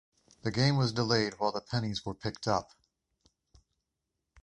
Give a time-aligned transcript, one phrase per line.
[0.41, 2.71] The game was delayed while the pennies were picked up.